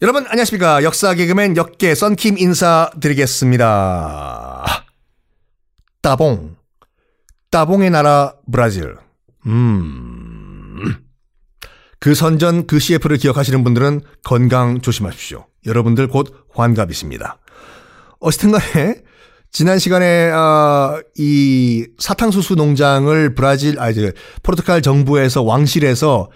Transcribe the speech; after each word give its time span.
여러분 0.00 0.24
안녕하십니까 0.28 0.84
역사 0.84 1.12
개그맨 1.14 1.56
역계 1.56 1.96
썬킴 1.96 2.38
인사드리겠습니다. 2.38 4.64
따봉 6.00 6.54
따봉의 7.50 7.90
나라 7.90 8.34
브라질 8.50 8.96
음. 9.46 10.94
그 11.98 12.14
선전 12.14 12.68
그 12.68 12.78
CF를 12.78 13.16
기억하시는 13.16 13.64
분들은 13.64 14.02
건강 14.22 14.80
조심하십시오. 14.80 15.46
여러분들 15.66 16.06
곧 16.06 16.46
환갑이십니다. 16.54 17.38
어쨌든 18.20 18.52
간에 18.52 19.02
지난 19.50 19.78
시간에 19.78 20.30
어, 20.30 21.02
이 21.16 21.86
사탕수수 21.98 22.54
농장을 22.54 23.34
브라질 23.34 23.80
아 23.80 23.90
이제 23.90 24.12
포르투갈 24.42 24.82
정부에서 24.82 25.42
왕실에서 25.42 26.30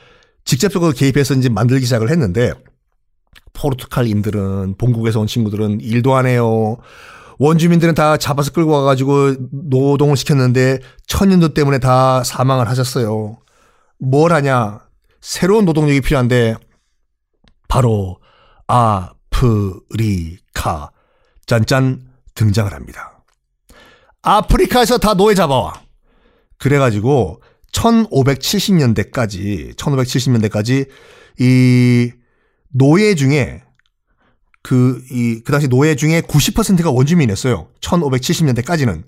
직접적으로 0.45 0.93
개입해서 0.93 1.35
이제 1.35 1.49
만들기 1.49 1.85
시작을 1.85 2.11
했는데 2.11 2.53
포르투갈인들은 3.53 4.77
본국에서 4.79 5.21
온 5.21 5.27
친구들은 5.27 5.81
일도 5.81 6.15
안 6.15 6.27
해요. 6.27 6.79
원주민들은 7.39 7.95
다 7.95 8.17
잡아서 8.17 8.51
끌고 8.53 8.71
와가지고 8.71 9.35
노동을 9.51 10.17
시켰는데 10.17 10.81
천연도 11.07 11.55
때문에 11.55 11.79
다 11.79 12.25
사망을 12.25 12.69
하셨어요. 12.69 13.39
뭘 13.99 14.33
하냐? 14.33 14.81
새로운 15.21 15.65
노동력이 15.65 16.01
필요한데 16.01 16.57
바로 17.69 18.19
아프리카 18.67 19.71
짠짠 21.47 22.12
등장을 22.35 22.73
합니다. 22.73 23.23
아프리카에서 24.23 24.99
다 24.99 25.15
노예 25.15 25.35
잡아와. 25.35 25.83
그래가지고 26.59 27.43
1570년대까지 27.73 29.77
1570년대까지 29.77 30.89
이 31.41 32.13
노예 32.69 33.15
중에 33.15 33.63
그, 34.63 35.03
이, 35.11 35.41
그 35.45 35.51
당시 35.51 35.69
노예 35.69 35.97
중에 35.97 36.21
90%가 36.21 36.91
원주민이었어요. 36.91 37.69
1570년대까지는. 37.81 39.03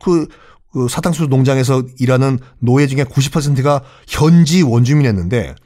그, 0.00 0.28
그 0.72 0.86
사탕수수 0.88 1.26
농장에서 1.26 1.82
일하는 1.98 2.38
노예 2.60 2.86
중에 2.86 3.04
90%가 3.04 3.82
현지 4.06 4.62
원주민이었는데 4.62 5.56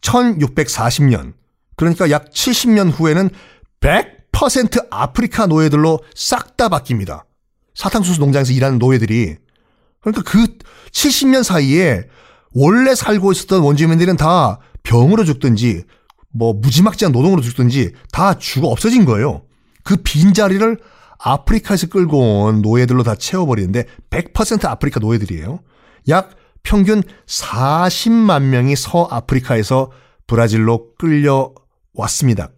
1640년 0.00 1.34
그러니까 1.76 2.10
약 2.10 2.30
70년 2.30 2.90
후에는 2.92 3.30
100% 3.80 4.19
아프리카 4.90 5.46
노예들로 5.46 6.00
싹 6.14 6.56
다 6.56 6.68
바뀝니다. 6.68 7.24
사탕수수 7.74 8.20
농장에서 8.20 8.52
일하는 8.52 8.78
노예들이 8.78 9.36
그러니까 10.00 10.22
그 10.22 10.46
70년 10.90 11.42
사이에 11.42 12.06
원래 12.52 12.94
살고 12.94 13.32
있었던 13.32 13.62
원주민들은 13.62 14.16
다 14.16 14.58
병으로 14.82 15.24
죽든지 15.24 15.84
뭐 16.32 16.52
무지막지한 16.52 17.12
노동으로 17.12 17.40
죽든지 17.42 17.92
다 18.12 18.38
죽어 18.38 18.68
없어진 18.68 19.04
거예요. 19.04 19.42
그 19.84 19.96
빈자리를 19.96 20.78
아프리카에서 21.18 21.88
끌고 21.88 22.44
온 22.44 22.62
노예들로 22.62 23.02
다 23.02 23.14
채워버리는데 23.14 23.84
100% 24.10 24.64
아프리카 24.66 25.00
노예들이에요. 25.00 25.60
약 26.08 26.30
평균 26.62 27.02
40만 27.26 28.42
명이 28.42 28.76
서아프리카에서 28.76 29.90
브라질로 30.26 30.94
끌려왔습니다. 30.98 32.50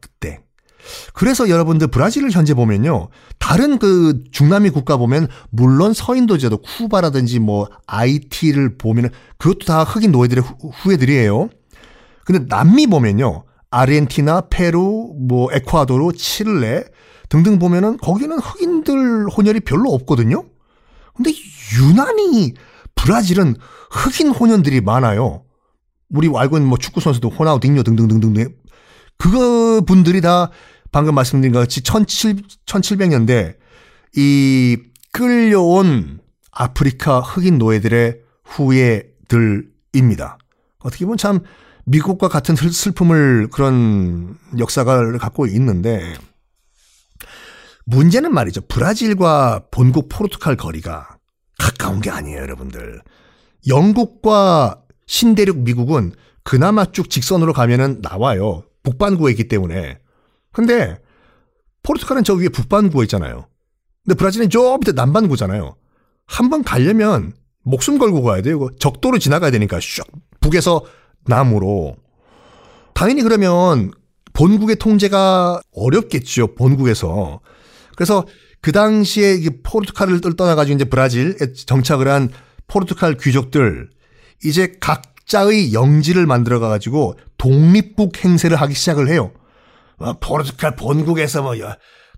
그래서 1.13 1.49
여러분들 1.49 1.89
브라질을 1.89 2.31
현재 2.31 2.55
보면요. 2.55 3.09
다른 3.39 3.79
그 3.79 4.23
중남미 4.33 4.71
국가 4.71 4.97
보면 4.97 5.29
물론 5.51 5.93
서인도제도 5.93 6.59
쿠바라든지 6.59 7.39
뭐 7.39 7.69
IT를 7.87 8.77
보면은 8.77 9.11
그것도 9.39 9.67
다 9.67 9.85
흑인 9.85 10.13
노예들의 10.13 10.45
후예들이에요. 10.83 11.49
근데 12.25 12.47
남미 12.49 12.87
보면요. 12.87 13.45
아르헨티나, 13.71 14.43
페루, 14.51 15.15
뭐 15.19 15.49
에콰도르, 15.53 16.13
칠레 16.17 16.85
등등 17.29 17.59
보면은 17.59 17.97
거기는 17.97 18.39
흑인들 18.39 19.29
혼혈이 19.29 19.61
별로 19.61 19.91
없거든요. 19.93 20.45
근데 21.15 21.33
유난히 21.79 22.55
브라질은 22.95 23.57
흑인 23.91 24.29
혼혈들이 24.29 24.83
많아요. 24.83 25.45
우리 26.11 26.31
알고 26.35 26.59
있는 26.59 26.69
뭐 26.69 26.77
축구 26.79 27.01
선수도 27.01 27.31
호나우딩요 27.31 27.83
등등등등 27.83 28.55
그거 29.17 29.81
분들이 29.87 30.21
다 30.21 30.51
방금 30.93 31.15
말씀드린 31.15 31.53
것 31.53 31.59
같이 31.61 31.83
1700년대 31.83 33.57
이 34.15 34.79
끌려온 35.11 36.21
아프리카 36.53 37.21
흑인 37.21 37.59
노예들의 37.59 38.21
후예들입니다. 38.45 40.39
어떻게 40.81 41.05
보면 41.05 41.17
참 41.17 41.41
미국과 41.85 42.29
같은 42.29 42.55
슬픔을 42.55 43.49
그런 43.51 44.37
역사를 44.59 45.19
갖고 45.19 45.47
있는데 45.47 46.15
문제는 47.87 48.33
말이죠. 48.33 48.61
브라질과 48.63 49.67
본국 49.71 50.09
포르투갈 50.09 50.57
거리가 50.57 51.17
가까운 51.59 52.01
게 52.01 52.11
아니에요, 52.11 52.39
여러분들. 52.41 53.01
영국과 53.67 54.83
신대륙 55.07 55.59
미국은 55.59 56.13
그나마 56.45 56.85
쭉 56.87 57.09
직선으로 57.09 57.53
가면은 57.53 58.01
나와요. 58.03 58.65
북반구에 58.83 59.33
있기 59.33 59.49
때문에. 59.49 59.99
근데 60.53 60.99
포르투갈은 61.83 62.25
저 62.25 62.35
위에 62.35 62.49
북반구에 62.49 63.05
있잖아요. 63.05 63.47
근데 64.05 64.17
브라질은 64.17 64.51
저 64.51 64.77
밑에 64.79 64.93
남반구잖아요. 64.93 65.77
한 66.27 66.51
번 66.51 66.63
가려면 66.63 67.33
목숨 67.65 67.99
걸고 67.99 68.23
가야 68.23 68.43
돼요. 68.43 68.69
적도로 68.79 69.19
지나가야 69.19 69.51
되니까 69.51 69.79
슉 69.79 70.05
북에서 70.41 70.85
남으로. 71.27 71.97
당연히 72.95 73.23
그러면 73.23 73.93
본국의 74.33 74.77
통제가 74.77 75.61
어렵겠죠. 75.75 76.55
본국에서. 76.55 77.41
그래서 77.97 78.27
그 78.61 78.73
당시에 78.73 79.41
포르투갈을 79.63 80.21
떠나가지고 80.21 80.75
이제 80.77 80.85
브라질에 80.85 81.53
정착을 81.67 82.09
한 82.09 82.31
포르투갈 82.69 83.17
귀족들 83.19 83.91
이제 84.45 84.75
각자의 84.81 85.73
영지를 85.75 86.27
만들어 86.27 86.59
가지고 86.61 87.15
독립국 87.39 88.25
행세를 88.25 88.57
하기 88.61 88.75
시작을 88.75 89.09
해요. 89.09 89.33
뭐 89.99 90.15
포르투갈 90.21 90.77
본국에서 90.77 91.43
뭐 91.43 91.55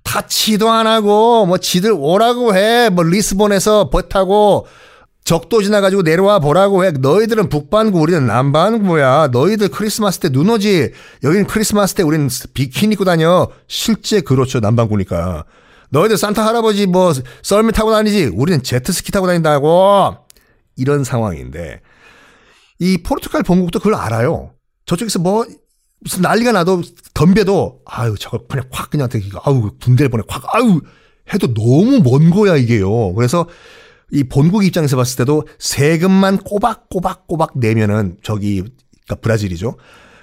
타치도 0.02 0.70
안 0.70 0.86
하고 0.86 1.46
뭐 1.46 1.58
지들 1.58 1.92
오라고 1.96 2.54
해. 2.54 2.90
뭐 2.90 3.04
리스본에서 3.04 3.90
버 3.90 4.02
타고 4.02 4.66
적도 5.24 5.62
지나가지고 5.62 6.02
내려와 6.02 6.38
보라고 6.38 6.84
해. 6.84 6.90
너희들은 6.90 7.48
북반구, 7.48 7.98
우리는 7.98 8.26
남반구야. 8.26 9.28
너희들 9.32 9.68
크리스마스 9.68 10.18
때 10.18 10.28
눈 10.28 10.50
오지. 10.50 10.92
여기는 11.22 11.46
크리스마스 11.46 11.94
때 11.94 12.02
우리는 12.02 12.28
비키니 12.52 12.92
입고 12.92 13.06
다녀. 13.06 13.48
실제 13.66 14.20
그렇죠. 14.20 14.60
남반구니까. 14.60 15.44
너희들 15.90 16.18
산타 16.18 16.44
할아버지 16.44 16.86
뭐 16.86 17.14
썰매 17.42 17.72
타고 17.72 17.90
다니지. 17.90 18.32
우리는 18.34 18.62
제트스키 18.62 19.12
타고 19.12 19.26
다닌다고. 19.26 20.16
이런 20.76 21.04
상황인데 21.04 21.80
이 22.80 22.98
포르투갈 23.02 23.44
본국도 23.44 23.78
그걸 23.78 23.94
알아요. 23.94 24.50
저쪽에서 24.84 25.20
뭐 25.20 25.46
무슨 26.04 26.22
난리가 26.22 26.52
나도 26.52 26.82
덤벼도 27.14 27.80
아유 27.86 28.14
저거 28.18 28.46
그냥 28.46 28.66
확 28.70 28.90
그냥 28.90 29.08
되게 29.08 29.28
아유 29.44 29.70
군대를 29.82 30.10
보내 30.10 30.22
확 30.28 30.54
아유 30.54 30.80
해도 31.32 31.52
너무 31.54 32.00
먼 32.00 32.30
거야 32.30 32.56
이게요. 32.56 33.14
그래서 33.14 33.48
이 34.12 34.22
본국 34.24 34.64
입장에서 34.64 34.96
봤을 34.96 35.16
때도 35.16 35.48
세금만 35.58 36.38
꼬박꼬박꼬박 36.38 37.58
내면은 37.58 38.18
저기 38.22 38.62
그러니까 39.06 39.16
브라질이죠. 39.22 39.76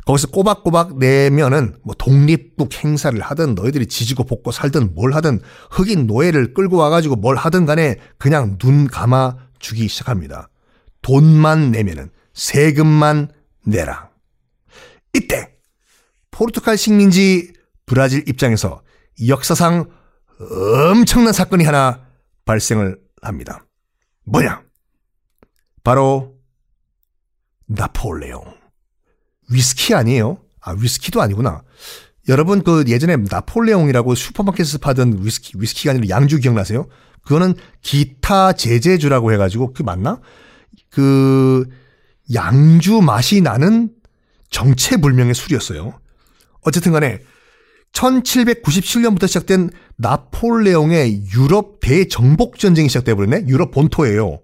거기서 0.06 0.28
꼬박꼬박 0.28 1.00
내면은 1.00 1.75
뭐 1.84 1.96
독립국 1.98 2.72
행사를 2.84 3.19
하든 3.19 3.56
너희들이 3.56 3.88
지지고 3.88 4.24
볶고 4.24 4.52
살든 4.52 4.94
뭘 4.94 5.13
하든 5.13 5.42
흑인 5.72 6.06
노예를 6.06 6.53
끌고 6.53 6.78
와가지고 6.78 7.16
뭘 7.16 7.36
하든 7.36 7.66
간에 7.66 7.98
그냥 8.18 8.58
눈 8.59 8.88
감아 8.88 9.38
주기 9.59 9.88
시작합니다. 9.88 10.50
돈만 11.02 11.72
내면은 11.72 12.12
세금만 12.33 13.30
내라. 13.66 14.10
이때 15.13 15.51
포르투갈 16.31 16.78
식민지 16.78 17.54
브라질 17.86 18.28
입장에서 18.28 18.81
역사상 19.28 19.89
엄청난 20.92 21.33
사건이 21.33 21.63
하나 21.63 22.06
발생을 22.45 23.00
합니다. 23.22 23.66
뭐냐? 24.25 24.63
바로 25.83 26.36
나폴레옹. 27.68 28.44
위스키 29.50 29.94
아니에요? 29.94 30.39
아, 30.62 30.72
위스키도 30.72 31.22
아니구나. 31.22 31.63
여러분 32.28 32.63
그 32.63 32.86
예전에 32.88 33.18
나폴레옹이라고 33.18 34.16
슈퍼마켓에서 34.16 34.78
파던 34.78 35.19
위스키, 35.24 35.54
위스키가 35.57 35.92
아니라 35.92 36.10
양주 36.10 36.39
기억나세요? 36.39 36.88
그거는 37.24 37.56
기타 37.81 38.54
제제주라고 38.54 39.31
해가지고 39.33 39.74
그 39.74 39.83
맞나? 39.83 40.19
그 40.89 41.68
양주 42.33 43.01
맛이 43.01 43.42
나는 43.42 43.89
정체불명의 44.50 45.33
술이었어요. 45.33 46.00
어쨌든 46.62 46.92
간에 46.92 47.19
1797년부터 47.94 49.28
시작된 49.28 49.69
나폴레옹의 49.98 51.25
유럽 51.36 51.80
대정복 51.81 52.58
전쟁이 52.58 52.88
시작돼 52.88 53.13
버렸네. 53.16 53.48
유럽 53.48 53.72
본토예요. 53.72 54.40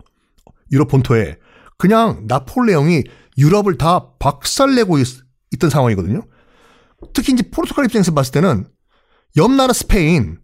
유럽 0.72 0.90
본토에 0.90 1.38
그냥 1.78 2.26
나폴레옹이 2.28 3.04
유럽을 3.38 3.78
다 3.78 4.12
박살내고 4.20 4.98
있, 5.00 5.08
던 5.60 5.70
상황이거든요. 5.70 6.22
특히 7.14 7.34
이제 7.34 7.44
포르투갈 7.50 7.86
입장에서 7.86 8.12
봤을 8.14 8.34
때는 8.34 8.68
옆 9.38 9.52
나라 9.52 9.72
스페인, 9.74 10.40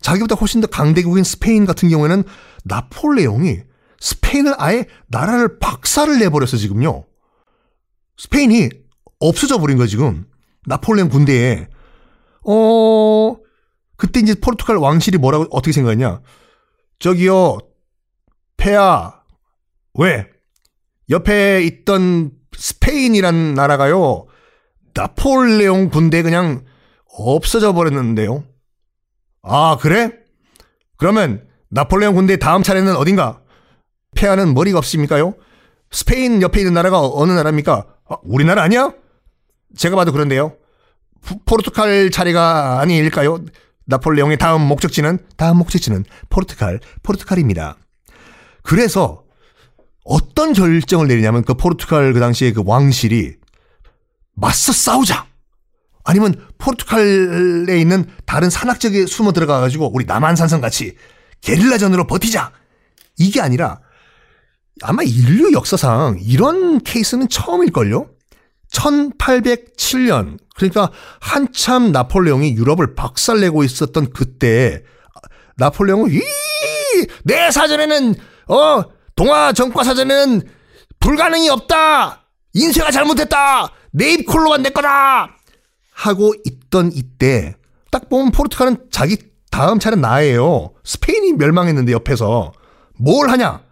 자기보다 0.00 0.34
훨씬 0.34 0.60
더 0.60 0.66
강대국인 0.66 1.22
스페인 1.24 1.66
같은 1.66 1.88
경우에는 1.88 2.24
나폴레옹이 2.64 3.60
스페인을 4.00 4.54
아예 4.58 4.86
나라를 5.08 5.58
박살을 5.58 6.18
내버려서 6.18 6.56
지금요. 6.56 7.04
스페인이 8.16 8.70
없어져 9.20 9.58
버린 9.58 9.76
거야, 9.76 9.86
지금. 9.86 10.26
나폴레옹 10.66 11.08
군대에. 11.08 11.68
어, 12.46 13.36
그때 13.96 14.20
이제 14.20 14.34
포르투갈 14.34 14.76
왕실이 14.76 15.18
뭐라고, 15.18 15.46
어떻게 15.50 15.72
생각했냐. 15.72 16.20
저기요, 16.98 17.58
폐하, 18.56 19.22
왜? 19.94 20.26
옆에 21.10 21.62
있던 21.62 22.32
스페인이란 22.56 23.54
나라가요, 23.54 24.26
나폴레옹 24.94 25.90
군대 25.90 26.22
그냥 26.22 26.64
없어져 27.06 27.72
버렸는데요. 27.72 28.44
아, 29.42 29.76
그래? 29.80 30.12
그러면 30.96 31.48
나폴레옹 31.70 32.14
군대 32.14 32.36
다음 32.36 32.62
차례는 32.62 32.96
어딘가? 32.96 33.40
폐하는 34.14 34.54
머리가 34.54 34.78
없습니까요? 34.78 35.34
스페인 35.90 36.42
옆에 36.42 36.60
있는 36.60 36.74
나라가 36.74 37.00
어느 37.00 37.32
나라입니까? 37.32 37.86
아, 38.08 38.16
우리나라 38.22 38.62
아니야? 38.62 38.92
제가 39.76 39.96
봐도 39.96 40.12
그런데요. 40.12 40.56
포르투갈 41.44 42.10
차례가 42.10 42.80
아닐까요? 42.80 43.44
나폴레옹의 43.86 44.38
다음 44.38 44.62
목적지는 44.62 45.18
다음 45.36 45.58
목적지는 45.58 46.04
포르투갈, 46.30 46.80
포르투갈입니다. 47.02 47.76
그래서 48.62 49.24
어떤 50.04 50.52
결정을 50.52 51.08
내리냐면 51.08 51.42
그 51.42 51.54
포르투갈 51.54 52.12
그 52.12 52.20
당시에 52.20 52.52
그 52.52 52.62
왕실이 52.64 53.34
맞서 54.34 54.72
싸우자. 54.72 55.26
아니면 56.04 56.34
포르투갈에 56.58 57.78
있는 57.78 58.06
다른 58.24 58.48
산악 58.48 58.80
지역에 58.80 59.06
숨어 59.06 59.32
들어가 59.32 59.60
가지고 59.60 59.90
우리 59.92 60.04
남한산성 60.06 60.60
같이 60.60 60.96
게릴라전으로 61.42 62.06
버티자. 62.06 62.52
이게 63.18 63.40
아니라 63.40 63.80
아마 64.82 65.02
인류 65.02 65.52
역사상 65.52 66.18
이런 66.20 66.80
케이스는 66.80 67.28
처음일걸요? 67.28 68.10
1807년, 68.72 70.38
그러니까 70.56 70.90
한참 71.20 71.92
나폴레옹이 71.92 72.54
유럽을 72.54 72.94
박살내고 72.94 73.64
있었던 73.64 74.12
그때, 74.12 74.82
나폴레옹은, 75.56 76.10
이, 76.12 76.20
내 77.24 77.50
사전에는, 77.50 78.14
어, 78.48 78.82
동아 79.16 79.52
정과 79.52 79.84
사전에는 79.84 80.42
불가능이 81.00 81.48
없다! 81.50 82.26
인쇄가 82.54 82.90
잘못했다! 82.90 83.72
내 83.92 84.12
입콜로만 84.12 84.62
내 84.62 84.70
거다! 84.70 85.36
하고 85.92 86.34
있던 86.44 86.92
이때, 86.92 87.54
딱 87.90 88.08
보면 88.08 88.32
포르투갈은 88.32 88.88
자기 88.90 89.16
다음 89.50 89.78
차는 89.78 90.00
나예요. 90.00 90.74
스페인이 90.84 91.32
멸망했는데 91.32 91.92
옆에서. 91.92 92.52
뭘 92.96 93.30
하냐? 93.30 93.62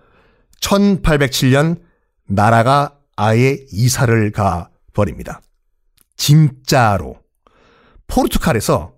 1807년 0.60 1.80
나라가 2.26 2.94
아예 3.14 3.58
이사를 3.70 4.32
가 4.32 4.68
버립니다. 4.96 5.42
진짜로. 6.16 7.18
포르투갈에서 8.08 8.94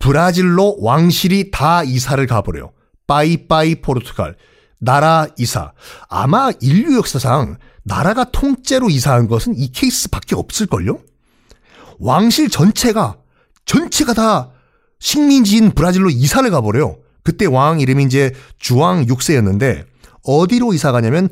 브라질로 0.00 0.78
왕실이 0.80 1.50
다 1.52 1.84
이사를 1.84 2.24
가버려요. 2.26 2.72
빠이빠이 3.06 3.76
포르투갈. 3.76 4.36
나라 4.80 5.26
이사. 5.38 5.72
아마 6.08 6.50
인류 6.60 6.96
역사상 6.96 7.56
나라가 7.84 8.24
통째로 8.24 8.90
이사한 8.90 9.28
것은 9.28 9.56
이 9.56 9.72
케이스밖에 9.72 10.34
없을걸요? 10.34 11.00
왕실 12.00 12.48
전체가, 12.50 13.16
전체가 13.64 14.14
다 14.14 14.50
식민지인 15.00 15.72
브라질로 15.72 16.10
이사를 16.10 16.48
가버려요. 16.50 16.98
그때 17.22 17.46
왕 17.46 17.80
이름이 17.80 18.04
이제 18.04 18.32
주왕 18.58 19.06
6세였는데 19.06 19.84
어디로 20.24 20.74
이사 20.74 20.92
가냐면 20.92 21.28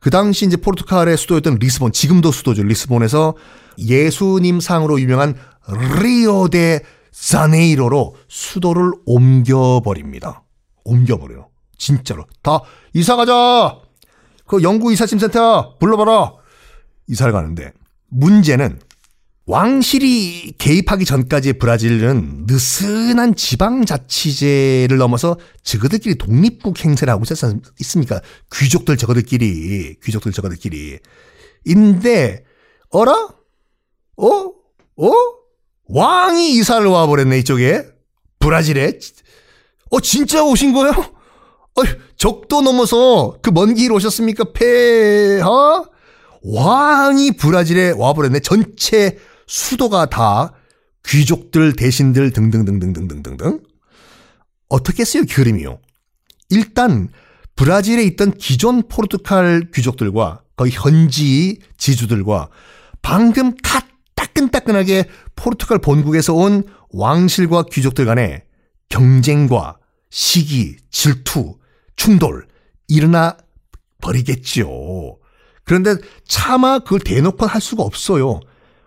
그 0.00 0.10
당시 0.10 0.46
이제 0.46 0.56
포르투갈의 0.56 1.16
수도였던 1.16 1.58
리스본, 1.60 1.92
지금도 1.92 2.30
수도죠. 2.32 2.62
리스본에서 2.62 3.34
예수님 3.78 4.60
상으로 4.60 5.00
유명한 5.00 5.34
리오 6.00 6.48
데 6.48 6.80
자네이로로 7.12 8.14
수도를 8.28 8.92
옮겨버립니다. 9.06 10.42
옮겨버려요. 10.84 11.48
진짜로. 11.78 12.26
다 12.42 12.60
이사 12.92 13.16
가자! 13.16 13.78
그 14.46 14.62
영구 14.62 14.92
이사짐 14.92 15.18
센터 15.18 15.76
불러봐라! 15.78 16.32
이사를 17.08 17.32
가는데 17.32 17.72
문제는 18.08 18.80
왕실이 19.46 20.54
개입하기 20.58 21.04
전까지의 21.04 21.52
브라질은 21.54 22.46
느슨한 22.48 23.36
지방자치제를 23.36 24.96
넘어서 24.98 25.38
저거들끼리 25.62 26.16
독립국 26.16 26.84
행세를 26.84 27.12
하고 27.12 27.22
있었지 27.22 27.46
않습니까? 27.46 28.20
귀족들 28.52 28.96
저거들끼리, 28.96 29.96
귀족들 30.02 30.32
저거들끼리. 30.32 30.98
인데, 31.64 32.42
어라? 32.90 33.12
어? 34.16 34.26
어? 34.26 35.12
왕이 35.88 36.50
이사를 36.54 36.84
와버렸네, 36.84 37.38
이쪽에. 37.38 37.84
브라질에. 38.40 38.98
어, 39.90 40.00
진짜 40.00 40.42
오신 40.42 40.72
거예요? 40.72 40.90
어, 40.92 41.82
적도 42.16 42.62
넘어서 42.62 43.38
그 43.42 43.52
먼 43.52 43.74
길 43.74 43.92
오셨습니까? 43.92 44.52
폐하? 44.54 45.84
왕이 46.42 47.32
브라질에 47.36 47.92
와버렸네. 47.96 48.40
전체 48.40 49.18
수도가 49.46 50.06
다 50.06 50.52
귀족들, 51.06 51.74
대신들 51.74 52.32
등등등등등등등등. 52.32 53.60
어떻게 54.68 55.04
써요, 55.04 55.24
그림이요? 55.28 55.78
일단 56.50 57.08
브라질에 57.54 58.02
있던 58.04 58.36
기존 58.36 58.86
포르투갈 58.88 59.70
귀족들과 59.72 60.42
거의 60.56 60.72
현지 60.72 61.60
지주들과 61.76 62.48
방금 63.02 63.54
다 63.56 63.80
따끈따끈하게 64.14 65.08
포르투갈 65.36 65.78
본국에서 65.78 66.34
온 66.34 66.64
왕실과 66.90 67.64
귀족들 67.70 68.04
간의 68.04 68.42
경쟁과 68.88 69.78
시기, 70.10 70.76
질투, 70.90 71.58
충돌 71.96 72.46
일어나 72.88 73.36
버리겠지요. 74.00 74.68
그런데 75.64 75.96
차마 76.26 76.78
그걸 76.78 77.00
대놓고 77.00 77.46
할 77.46 77.60
수가 77.60 77.82
없어요. 77.82 78.40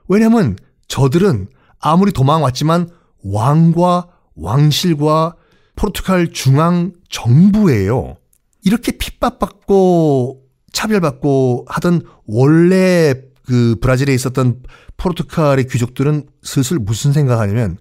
왜냐면 0.10 0.58
저들은 0.88 1.48
아무리 1.80 2.12
도망왔지만 2.12 2.90
왕과 3.24 4.08
왕실과 4.36 5.36
포르투갈 5.76 6.34
중앙 6.34 6.94
정부예요. 7.10 8.18
이렇게 8.66 8.92
핍박받고 8.92 10.44
차별받고 10.74 11.66
하던 11.70 12.02
원래 12.26 13.14
그 13.46 13.76
브라질에 13.82 14.14
있었던 14.14 14.62
포르투갈의 14.98 15.68
귀족들은 15.68 16.28
슬슬 16.44 16.78
무슨 16.80 17.14
생각하냐면 17.14 17.78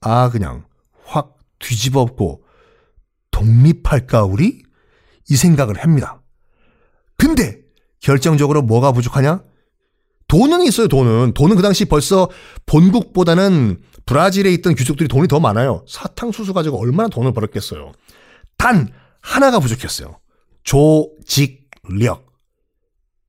아 0.00 0.30
그냥 0.30 0.64
확 1.04 1.36
뒤집어엎고 1.58 2.42
독립할까 3.30 4.24
우리 4.24 4.62
이 5.28 5.36
생각을 5.36 5.78
합니다. 5.78 6.22
근데 7.16 7.60
결정적으로 8.00 8.62
뭐가 8.62 8.92
부족하냐? 8.92 9.42
돈은 10.32 10.62
있어요, 10.62 10.88
돈은. 10.88 11.34
돈은 11.34 11.56
그 11.56 11.62
당시 11.62 11.84
벌써 11.84 12.30
본국보다는 12.64 13.82
브라질에 14.06 14.50
있던 14.54 14.74
귀족들이 14.74 15.06
돈이 15.06 15.28
더 15.28 15.38
많아요. 15.40 15.84
사탕수수 15.86 16.54
가지고 16.54 16.80
얼마나 16.80 17.10
돈을 17.10 17.34
벌었겠어요. 17.34 17.92
단, 18.56 18.88
하나가 19.20 19.60
부족했어요. 19.60 20.18
조직력. 20.64 22.32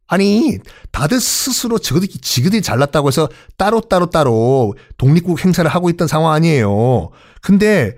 아니, 0.07 0.59
다들 0.93 1.19
스스로 1.19 1.77
저들이, 1.77 2.07
지그들이 2.07 2.61
잘났다고 2.61 3.09
해서 3.09 3.27
따로 3.57 3.81
따로 3.81 4.05
따로 4.05 4.73
독립국 4.95 5.43
행사를 5.43 5.69
하고 5.69 5.89
있던 5.89 6.07
상황 6.07 6.31
아니에요. 6.31 7.09
근데 7.41 7.97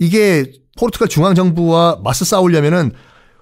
이게 0.00 0.50
포르투갈 0.76 1.06
중앙 1.06 1.36
정부와 1.36 2.00
맞서 2.02 2.24
싸우려면은 2.24 2.90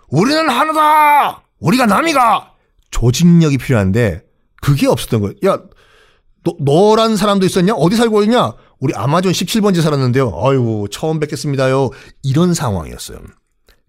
우리는 0.09 0.50
하나다! 0.50 1.45
우리가 1.61 1.87
남이가! 1.87 2.53
조직력이 2.91 3.57
필요한데 3.57 4.27
그게 4.61 4.87
없었던 4.87 5.21
거예요. 5.21 5.35
야, 5.47 5.59
너, 6.45 6.57
너란 6.61 7.17
사람도 7.17 7.47
있었냐? 7.47 7.75
어디 7.75 7.97
살고 7.97 8.23
있냐? 8.25 8.55
우리 8.79 8.95
아마존 8.95 9.33
17번지 9.33 9.83
살았는데요. 9.83 10.33
아유, 10.43 10.87
처음 10.91 11.21
뵙겠습니다요. 11.21 11.91
이런 12.23 12.55
상황이었어요. 12.55 13.19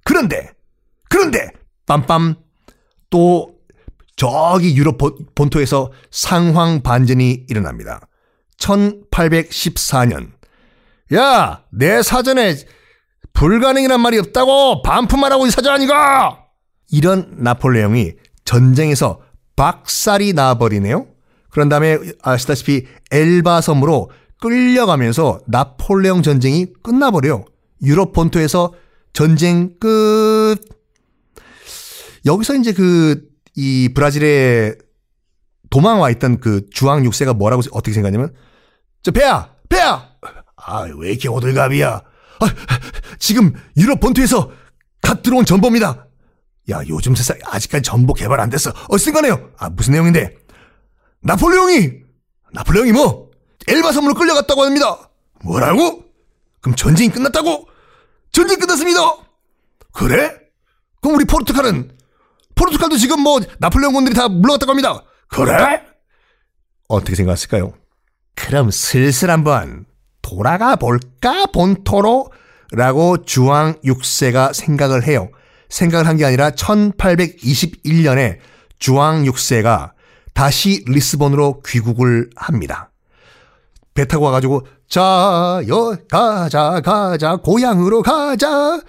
그런데, 0.04 0.52
그런데, 1.10 1.52
빰빰, 1.86 2.38
또, 3.10 3.56
저기 4.16 4.76
유럽 4.76 4.98
본토에서 5.34 5.92
상황 6.12 6.82
반전이 6.82 7.46
일어납니다. 7.48 8.02
1814년. 8.60 10.32
야, 11.14 11.64
내 11.72 12.04
사전에 12.04 12.56
불가능이란 13.34 14.02
말이 14.02 14.20
없다고 14.20 14.82
반품하라고 14.82 15.48
이 15.48 15.52
사전 15.52 15.74
아니가? 15.74 16.44
이런 16.92 17.36
나폴레옹이 17.38 18.14
전쟁에서 18.44 19.22
박살이 19.60 20.32
나버리네요. 20.32 21.06
그런 21.50 21.68
다음에 21.68 21.98
아시다시피 22.22 22.86
엘바 23.12 23.60
섬으로 23.60 24.10
끌려가면서 24.39 25.42
나폴레옹 25.48 26.22
전쟁이 26.24 26.68
끝나버려요. 26.82 27.44
유럽 27.82 28.13
본토에서 28.13 28.74
전쟁 29.12 29.78
끝. 29.78 30.56
여기서 32.25 32.56
이제 32.56 32.72
그, 32.72 33.28
이 33.54 33.89
브라질에 33.94 34.75
도망와 35.70 36.10
있던 36.12 36.39
그 36.39 36.70
주황 36.72 37.04
6세가 37.04 37.36
뭐라고 37.36 37.62
어떻게 37.72 37.92
생각하냐면, 37.92 38.34
저 39.04 39.12
배야! 39.12 39.54
배야! 39.68 40.10
아, 40.56 40.88
왜 40.98 41.10
이렇게 41.10 41.28
호들갑이야? 41.28 41.89
아, 41.89 42.46
지금 43.20 43.54
유럽 43.75 44.00
본토에서 44.00 44.51
갓 45.01 45.22
들어온 45.22 45.44
전범이다. 45.44 46.09
야, 46.72 46.82
요즘 46.88 47.16
세상 47.16 47.38
아직까지 47.46 47.84
전보 47.84 48.14
개발 48.14 48.40
안 48.40 48.50
됐어. 48.50 48.72
어쨌간에요. 48.90 49.52
아, 49.58 49.70
무슨 49.70 49.94
내용인데? 49.94 50.36
나폴레옹이! 51.22 51.92
나폴레옹이 52.54 52.92
뭐? 52.92 53.30
엘바 53.68 53.92
섬으로 53.92 54.14
끌려갔다고 54.14 54.64
합니다. 54.64 55.10
뭐라고? 55.44 56.04
그럼 56.62 56.76
전쟁이 56.76 57.10
끝났다고? 57.10 57.68
전쟁 58.32 58.60
끝났습니다. 58.60 59.00
그래? 59.92 60.36
그럼 61.02 61.16
우리 61.16 61.26
포르투갈은 61.26 61.98
포르투갈도 62.56 62.98
지금 62.98 63.22
뭐 63.22 63.40
나폴레옹 63.60 63.94
군들이 63.94 64.16
다 64.16 64.28
물러갔다고 64.28 64.72
합니다. 64.72 65.04
그래? 65.28 65.82
어떻게 66.88 67.16
생각하실까요? 67.16 67.74
그럼 68.36 68.72
슬슬 68.72 69.30
한번 69.30 69.86
돌아가 70.22 70.76
볼까 70.76 71.46
본토로? 71.48 72.32
라고 72.72 73.24
주왕 73.24 73.80
6세가 73.84 74.54
생각을 74.54 75.04
해요. 75.04 75.30
생각을 75.70 76.08
한 76.08 76.18
게 76.18 76.26
아니라 76.26 76.52
1821년에 76.52 78.38
주왕 78.80 79.24
6세가 79.24 79.92
다시 80.34 80.84
리스본으로 80.88 81.62
귀국을 81.66 82.30
합니다. 82.36 82.92
배 83.94 84.06
타고 84.06 84.26
와가지고 84.26 84.66
자, 84.88 85.62
여, 85.68 85.98
가자, 86.10 86.82
가자, 86.82 87.36
고향으로 87.38 88.02
가자. 88.02 88.82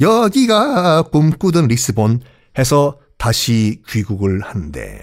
여기가 0.00 1.02
꿈꾸던 1.10 1.66
리스본 1.66 2.20
해서 2.56 2.98
다시 3.16 3.82
귀국을 3.88 4.40
하는데, 4.42 5.02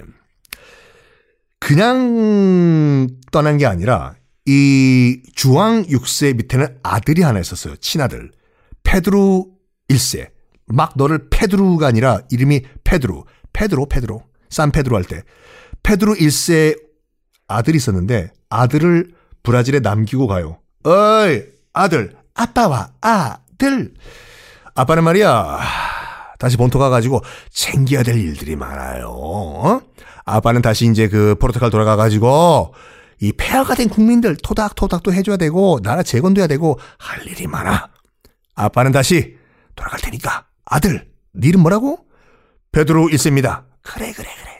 그냥 1.59 3.07
떠난 3.31 3.57
게 3.57 3.65
아니라, 3.65 4.15
이 4.45 5.21
주앙 5.35 5.83
6세 5.87 6.37
밑에는 6.37 6.77
아들이 6.83 7.23
하나 7.23 7.39
있었어요. 7.39 7.75
친아들. 7.77 8.31
페드루 8.83 9.47
1세. 9.89 10.34
막 10.67 10.93
너를 10.95 11.29
페드루가 11.29 11.87
아니라 11.87 12.19
이름이 12.29 12.61
페드루. 12.83 13.23
페드로, 13.53 13.87
페드로. 13.87 14.23
산 14.49 14.71
페드로 14.71 14.95
할 14.95 15.03
때. 15.03 15.23
페드루 15.83 16.15
1세 16.15 16.79
아들이 17.47 17.77
있었는데, 17.77 18.31
아들을 18.49 19.11
브라질에 19.43 19.79
남기고 19.79 20.27
가요. 20.27 20.59
어이, 20.83 21.43
아들, 21.73 22.15
아빠와 22.33 22.93
아들. 23.01 23.93
아빠는 24.73 25.03
말이야, 25.03 25.59
다시 26.39 26.57
본토 26.57 26.79
가가지고 26.79 27.21
챙겨야 27.49 28.03
될 28.03 28.17
일들이 28.17 28.55
많아요. 28.55 29.07
어? 29.09 29.81
아빠는 30.25 30.61
다시 30.61 30.87
이제 30.89 31.07
그 31.07 31.35
포르투갈 31.39 31.69
돌아가가지고 31.69 32.73
이 33.21 33.31
폐하가 33.31 33.75
된 33.75 33.87
국민들 33.87 34.35
토닥토닥도 34.35 35.13
해줘야 35.13 35.37
되고 35.37 35.79
나라 35.81 36.03
재건도 36.03 36.41
해야 36.41 36.47
되고 36.47 36.77
할 36.97 37.25
일이 37.27 37.47
많아. 37.47 37.89
아빠는 38.55 38.91
다시 38.91 39.37
돌아갈 39.75 39.99
테니까 40.01 40.45
아들, 40.65 41.11
네 41.33 41.47
이름 41.47 41.61
뭐라고? 41.61 42.05
페드로 42.71 43.07
1세입니다. 43.07 43.65
그래 43.81 44.11
그래 44.11 44.27
그래. 44.41 44.59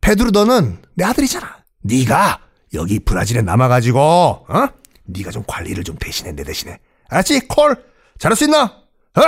페드로 0.00 0.30
너는 0.30 0.82
내 0.94 1.04
아들이잖아. 1.04 1.58
네가 1.82 2.40
여기 2.74 2.98
브라질에 3.00 3.42
남아가지고 3.42 4.00
어? 4.00 4.68
네가 5.04 5.30
좀 5.30 5.44
관리를 5.46 5.84
좀 5.84 5.96
대신해 5.96 6.32
내 6.32 6.42
대신에 6.42 6.78
알았지? 7.08 7.48
콜 7.48 7.84
잘할 8.18 8.36
수 8.36 8.44
있나? 8.44 8.62
어? 8.64 9.22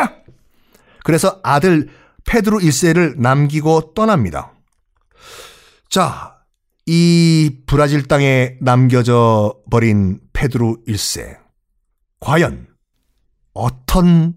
그래서 1.04 1.40
아들 1.42 1.88
페드로 2.25 2.58
1세를 2.58 3.18
남기고 3.18 3.94
떠납니다. 3.94 4.52
자, 5.88 6.38
이 6.87 7.58
브라질 7.66 8.06
땅에 8.08 8.56
남겨져 8.61 9.54
버린 9.70 10.20
페드로 10.32 10.78
1세 10.87 11.38
과연 12.20 12.68
어떤 13.54 14.34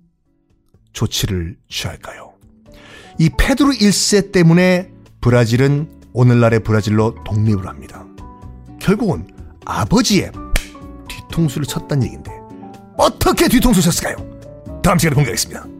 조치를 0.96 1.58
취할까요? 1.70 2.34
이 3.20 3.30
페드로 3.38 3.70
1세 3.70 4.32
때문에 4.32 4.90
브라질은 5.22 5.90
오늘날의 6.14 6.62
브라질로 6.62 7.24
독립을 7.24 7.68
합니다. 7.68 8.06
결국은 8.80 9.28
아버지의 9.66 10.32
뒤통수를 11.10 11.68
쳤단 11.68 12.04
얘기인데 12.04 12.32
어떻게 12.98 13.48
뒤통수 13.48 13.82
쳤을까요? 13.82 14.16
다음 14.82 14.98
시간에 14.98 15.16
공개하겠습니다. 15.16 15.75